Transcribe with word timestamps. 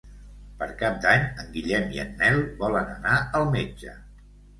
Per 0.61 0.67
Cap 0.77 0.95
d'Any 1.03 1.27
en 1.43 1.51
Guillem 1.57 1.85
i 1.97 2.01
en 2.03 2.15
Nel 2.21 2.39
volen 2.63 2.89
anar 2.95 3.19
al 3.41 3.47
metge. 3.57 3.95